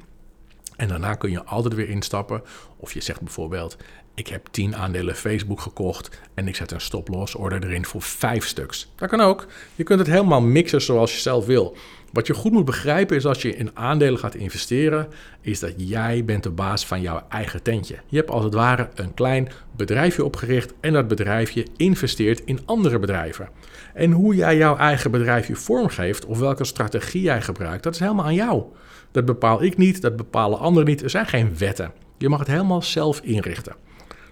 [0.75, 2.41] En daarna kun je altijd weer instappen
[2.77, 3.77] Of je zegt bijvoorbeeld,
[4.15, 8.45] ik heb 10 aandelen Facebook gekocht en ik zet een stop-loss order erin voor 5
[8.45, 8.91] stuks.
[8.95, 9.45] Dat kan ook.
[9.75, 11.75] Je kunt het helemaal mixen zoals je zelf wil.
[12.13, 15.07] Wat je goed moet begrijpen is als je in aandelen gaat investeren,
[15.41, 17.95] is dat jij bent de baas van jouw eigen tentje.
[18.07, 22.99] Je hebt als het ware een klein bedrijfje opgericht en dat bedrijfje investeert in andere
[22.99, 23.49] bedrijven.
[23.93, 28.25] En hoe jij jouw eigen bedrijfje vormgeeft of welke strategie jij gebruikt, dat is helemaal
[28.25, 28.63] aan jou.
[29.11, 31.03] Dat bepaal ik niet, dat bepalen anderen niet.
[31.03, 31.91] Er zijn geen wetten.
[32.17, 33.75] Je mag het helemaal zelf inrichten.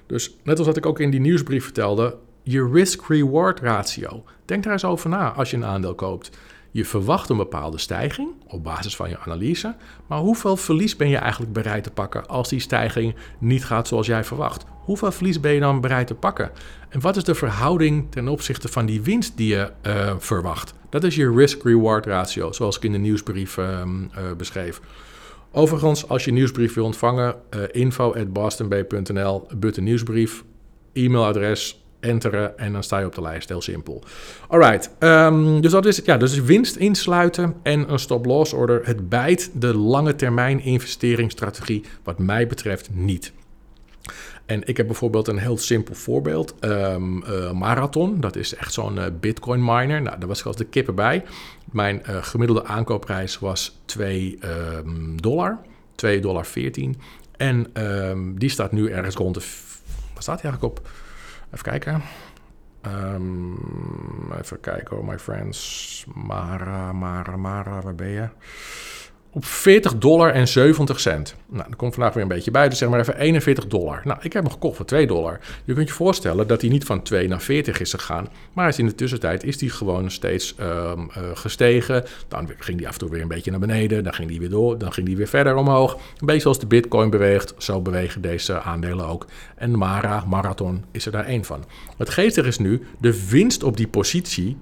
[0.07, 4.23] Dus net als wat ik ook in die nieuwsbrief vertelde, je risk-reward ratio.
[4.45, 6.29] Denk daar eens over na als je een aandeel koopt.
[6.73, 9.75] Je verwacht een bepaalde stijging op basis van je analyse,
[10.07, 14.07] maar hoeveel verlies ben je eigenlijk bereid te pakken als die stijging niet gaat zoals
[14.07, 14.65] jij verwacht?
[14.83, 16.51] Hoeveel verlies ben je dan bereid te pakken?
[16.89, 20.73] En wat is de verhouding ten opzichte van die winst die je uh, verwacht?
[20.89, 23.81] Dat is je risk-reward ratio, zoals ik in de nieuwsbrief uh,
[24.17, 24.81] uh, beschreef.
[25.51, 30.43] Overigens, als je nieuwsbrief wil ontvangen, uh, info at nieuwsbrief,
[30.93, 33.49] e-mailadres, enteren en dan sta je op de lijst.
[33.49, 34.03] Heel simpel.
[34.47, 38.81] Alright, um, dus dat is ja, dus winst insluiten en een stop-loss order.
[38.83, 43.31] Het bijt de lange termijn investeringsstrategie, wat mij betreft, niet.
[44.45, 46.55] En ik heb bijvoorbeeld een heel simpel voorbeeld.
[46.59, 50.01] Um, uh, Marathon, dat is echt zo'n uh, bitcoin miner.
[50.01, 51.23] Nou, daar was ik als de kippen bij.
[51.71, 54.39] Mijn uh, gemiddelde aankoopprijs was 2
[54.77, 55.59] um, dollar,
[55.95, 56.97] 2 dollar 14.
[57.37, 57.71] En
[58.37, 59.41] die staat nu ergens rond de...
[60.13, 60.89] Wat staat hij eigenlijk op?
[61.53, 62.01] Even kijken.
[62.85, 66.05] Um, even kijken hoor, my friends.
[66.13, 68.29] Mara, Mara, Mara, waar ben je?
[69.33, 71.35] Op 40 dollar en 70 cent.
[71.49, 72.69] Nou, dat komt vandaag weer een beetje bij.
[72.69, 74.01] Dus zeg maar even 41 dollar.
[74.03, 75.39] Nou, ik heb hem gekocht voor 2 dollar.
[75.65, 78.27] Je kunt je voorstellen dat hij niet van 2 naar 40 is gegaan.
[78.53, 80.65] Maar in de tussentijd is hij gewoon steeds um,
[81.17, 82.03] uh, gestegen.
[82.27, 84.03] Dan ging hij af en toe weer een beetje naar beneden.
[84.03, 84.77] Dan ging hij weer door.
[84.77, 85.93] Dan ging hij weer verder omhoog.
[85.93, 87.53] Een beetje zoals de bitcoin beweegt.
[87.57, 89.25] Zo bewegen deze aandelen ook.
[89.55, 91.63] En Mara, Marathon, is er daar één van.
[91.97, 94.57] Het geestige is nu, de winst op die positie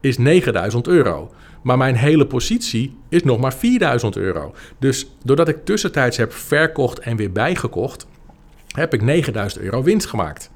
[0.00, 1.30] is 9000 euro.
[1.62, 4.54] Maar mijn hele positie is nog maar 4000 euro.
[4.78, 8.06] Dus doordat ik tussentijds heb verkocht en weer bijgekocht,
[8.66, 10.50] heb ik 9000 euro winst gemaakt.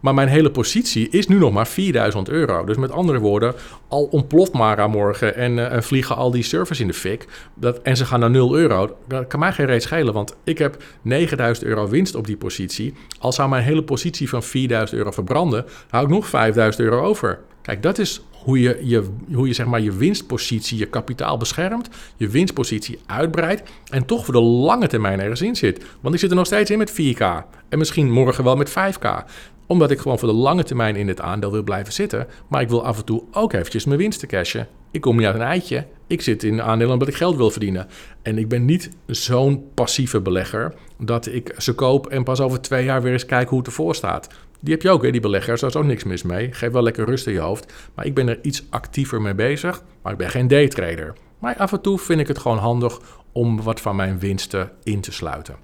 [0.00, 2.64] Maar mijn hele positie is nu nog maar 4000 euro.
[2.64, 3.54] Dus met andere woorden,
[3.88, 7.26] al ontploft Mara morgen en uh, vliegen al die servers in de fik.
[7.54, 8.96] Dat, en ze gaan naar 0 euro.
[9.08, 12.94] Dat kan mij geen reet schelen, want ik heb 9000 euro winst op die positie.
[13.18, 17.38] Al zou mijn hele positie van 4000 euro verbranden, hou ik nog 5000 euro over.
[17.66, 21.88] Kijk, dat is hoe je, je, hoe je, zeg maar, je winstpositie, je kapitaal beschermt,
[22.16, 25.84] je winstpositie uitbreidt en toch voor de lange termijn ergens in zit.
[26.00, 27.24] Want ik zit er nog steeds in met 4K
[27.68, 29.24] en misschien morgen wel met 5K
[29.66, 32.26] omdat ik gewoon voor de lange termijn in dit aandeel wil blijven zitten.
[32.48, 34.68] Maar ik wil af en toe ook eventjes mijn winsten cashen.
[34.90, 35.86] Ik kom niet uit een eitje.
[36.06, 37.86] Ik zit in aandelen omdat ik geld wil verdienen.
[38.22, 42.84] En ik ben niet zo'n passieve belegger dat ik ze koop en pas over twee
[42.84, 44.28] jaar weer eens kijk hoe het ervoor staat.
[44.60, 45.60] Die heb je ook, die beleggers.
[45.60, 46.52] Daar is ook niks mis mee.
[46.52, 47.72] Geef wel lekker rust in je hoofd.
[47.94, 49.82] Maar ik ben er iets actiever mee bezig.
[50.02, 51.12] Maar ik ben geen daytrader.
[51.38, 53.00] Maar af en toe vind ik het gewoon handig
[53.32, 55.56] om wat van mijn winsten in te sluiten.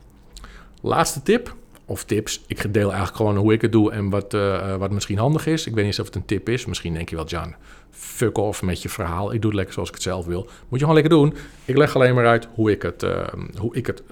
[0.81, 2.45] Laatste tip of tips.
[2.47, 5.67] Ik deel eigenlijk gewoon hoe ik het doe en wat, uh, wat misschien handig is.
[5.67, 6.67] Ik weet niet of het een tip is.
[6.67, 7.55] Misschien denk je wel, Jan,
[7.91, 9.33] fuck off met je verhaal.
[9.33, 10.43] Ik doe het lekker zoals ik het zelf wil.
[10.43, 11.35] Moet je gewoon lekker doen.
[11.65, 13.27] Ik leg alleen maar uit hoe ik het, uh,
[13.57, 14.03] hoe ik het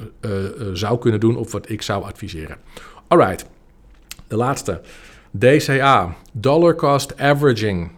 [0.72, 2.56] zou kunnen doen of wat ik zou adviseren.
[3.08, 3.46] Alright,
[4.30, 4.80] de laatste.
[5.30, 7.90] DCA, Dollar Cost Averaging.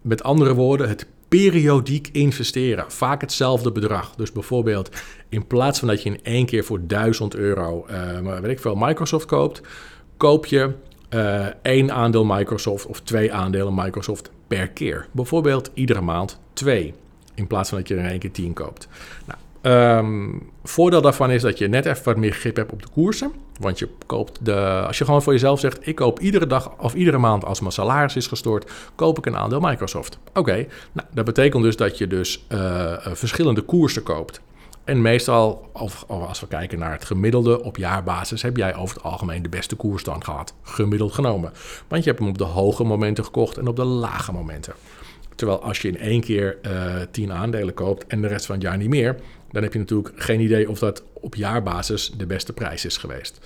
[0.00, 2.84] Met andere woorden, het periodiek investeren.
[2.88, 4.14] Vaak hetzelfde bedrag.
[4.14, 4.90] Dus bijvoorbeeld
[5.28, 8.74] in plaats van dat je in één keer voor 1000 euro, uh, weet ik veel,
[8.74, 9.60] Microsoft koopt,
[10.16, 10.74] koop je
[11.10, 15.06] uh, één aandeel Microsoft of twee aandelen Microsoft per keer.
[15.12, 16.94] Bijvoorbeeld iedere maand twee.
[17.34, 18.88] In plaats van dat je er in één keer tien koopt.
[19.26, 22.88] Nou, Um, voordeel daarvan is dat je net even wat meer grip hebt op de
[22.88, 23.32] koersen.
[23.60, 26.94] Want je koopt de, als je gewoon voor jezelf zegt: ik koop iedere dag of
[26.94, 30.18] iedere maand als mijn salaris is gestort, koop ik een aandeel Microsoft.
[30.34, 34.40] Oké, nou, dat betekent dus dat je dus uh, verschillende koersen koopt.
[34.84, 38.96] En meestal, of, of als we kijken naar het gemiddelde op jaarbasis, heb jij over
[38.96, 41.52] het algemeen de beste koersstand gehad, gemiddeld genomen.
[41.88, 44.74] Want je hebt hem op de hoge momenten gekocht en op de lage momenten.
[45.36, 48.64] Terwijl als je in één keer uh, 10 aandelen koopt en de rest van het
[48.64, 49.16] jaar niet meer,
[49.50, 53.38] dan heb je natuurlijk geen idee of dat op jaarbasis de beste prijs is geweest.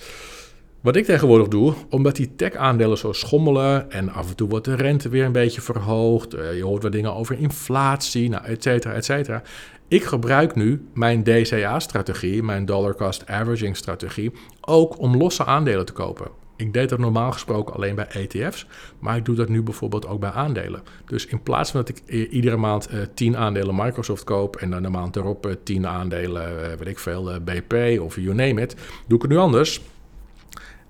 [0.81, 4.75] Wat ik tegenwoordig doe, omdat die tech-aandelen zo schommelen en af en toe wordt de
[4.75, 8.93] rente weer een beetje verhoogd, uh, je hoort wat dingen over inflatie, nou, et cetera,
[8.93, 9.41] et cetera.
[9.87, 15.93] Ik gebruik nu mijn DCA-strategie, mijn Dollar Cost Averaging strategie, ook om losse aandelen te
[15.93, 16.40] kopen.
[16.61, 18.65] Ik deed dat normaal gesproken alleen bij ETF's,
[18.99, 20.81] maar ik doe dat nu bijvoorbeeld ook bij aandelen.
[21.05, 24.83] Dus in plaats van dat ik iedere maand uh, 10 aandelen Microsoft koop en dan
[24.83, 28.75] de maand erop uh, 10 aandelen, uh, weet ik veel, BP of you name it,
[29.07, 29.81] doe ik het nu anders.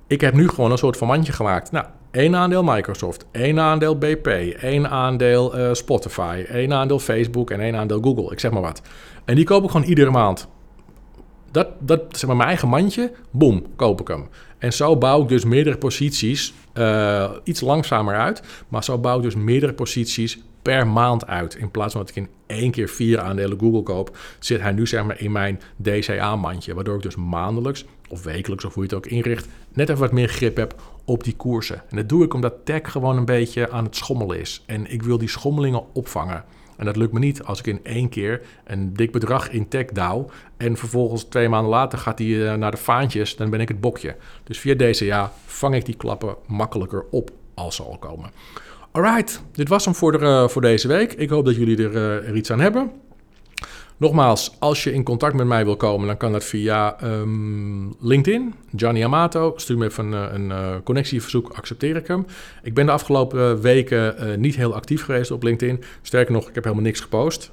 [0.07, 1.71] ik heb nu gewoon een soort van mandje gemaakt.
[1.71, 4.27] Nou, één aandeel Microsoft, één aandeel BP,
[4.61, 8.31] één aandeel Spotify, één aandeel Facebook en één aandeel Google.
[8.31, 8.81] Ik zeg maar wat.
[9.25, 10.47] En die koop ik gewoon iedere maand.
[11.51, 14.27] Dat, dat zeg maar mijn eigen mandje, boom, koop ik hem.
[14.57, 19.23] En zo bouw ik dus meerdere posities, uh, iets langzamer uit, maar zo bouw ik
[19.23, 21.55] dus meerdere posities per maand uit.
[21.55, 24.87] In plaats van dat ik in één keer vier aandelen Google koop, zit hij nu
[24.87, 26.73] zeg maar in mijn DCA-mandje.
[26.73, 30.11] Waardoor ik dus maandelijks of wekelijks, of hoe je het ook inricht, net even wat
[30.11, 31.83] meer grip heb op die koersen.
[31.89, 34.63] En dat doe ik omdat tech gewoon een beetje aan het schommelen is.
[34.65, 36.43] En ik wil die schommelingen opvangen.
[36.81, 39.85] En dat lukt me niet als ik in één keer een dik bedrag in tech
[39.85, 40.29] douw.
[40.57, 43.35] En vervolgens twee maanden later gaat die eh, naar de vaantjes.
[43.35, 44.15] Dan ben ik het bokje.
[44.43, 48.31] Dus via DCA vang ik die klappen makkelijker op als ze al komen.
[48.91, 51.13] Alright, dit was hem voor, de, eh, voor deze week.
[51.13, 52.91] Ik hoop dat jullie er, uh, er iets aan hebben.
[54.01, 58.53] Nogmaals, als je in contact met mij wil komen, dan kan dat via um, LinkedIn.
[58.75, 62.25] Gianni Amato, stuur me even een, een uh, connectieverzoek, accepteer ik hem.
[62.63, 65.83] Ik ben de afgelopen weken uh, niet heel actief geweest op LinkedIn.
[66.01, 67.51] Sterker nog, ik heb helemaal niks gepost.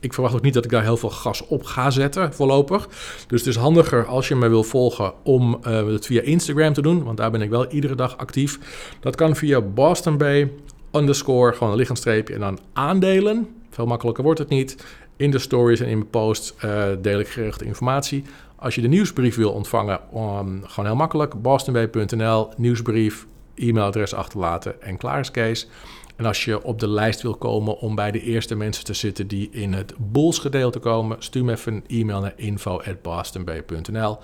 [0.00, 2.88] Ik verwacht ook niet dat ik daar heel veel gas op ga zetten voorlopig.
[3.26, 7.04] Dus het is handiger als je me wil volgen om het via Instagram te doen.
[7.04, 8.58] Want daar ben ik wel iedere dag actief.
[9.00, 10.52] Dat kan via Boston Bay
[10.92, 13.48] underscore, gewoon een streepje en dan aandelen.
[13.70, 14.84] Veel makkelijker wordt het niet.
[15.20, 18.24] In de stories en in mijn posts uh, deel ik gerichte informatie.
[18.56, 21.42] Als je de nieuwsbrief wil ontvangen, um, gewoon heel makkelijk.
[21.42, 25.68] bostonway.nl, nieuwsbrief, e-mailadres achterlaten en klaar is Kees.
[26.16, 29.26] En als je op de lijst wil komen om bij de eerste mensen te zitten
[29.26, 34.18] die in het Bulls gedeelte komen, stuur me even een e-mail naar info.bostonbay.nl.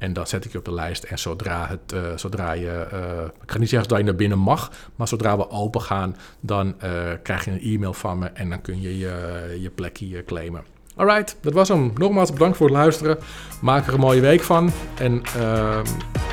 [0.00, 1.02] En dan zet ik je op de lijst.
[1.02, 4.38] En zodra, het, uh, zodra je, uh, ik ga niet zeggen dat je naar binnen
[4.38, 6.90] mag, maar zodra we open gaan, dan uh,
[7.22, 10.64] krijg je een e-mail van me en dan kun je je, je plekje claimen.
[10.96, 11.92] Alright, dat was hem.
[11.94, 13.18] Nogmaals bedankt voor het luisteren.
[13.60, 14.70] Maak er een mooie week van.
[14.98, 15.84] En ehm,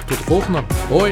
[0.05, 0.63] tot de volgende.
[0.89, 1.11] Hoi!